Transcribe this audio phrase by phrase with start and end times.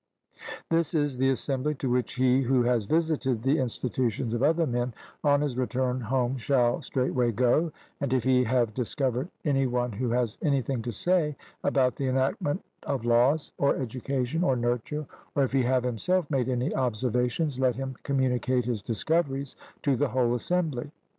[0.71, 4.95] This is the assembly to which he who has visited the institutions of other men,
[5.23, 10.09] on his return home shall straightway go, and if he have discovered any one who
[10.09, 15.51] has anything to say about the enactment of laws or education or nurture, or if
[15.51, 20.89] he have himself made any observations, let him communicate his discoveries to the whole assembly.